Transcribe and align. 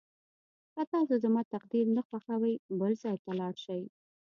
که 0.73 0.81
تاسو 0.91 1.15
زما 1.23 1.41
تقریر 1.53 1.85
نه 1.95 2.01
خوښوئ 2.07 2.55
بل 2.79 2.91
ځای 3.03 3.17
ته 3.23 3.31
لاړ 3.39 3.53
شئ. 3.63 3.83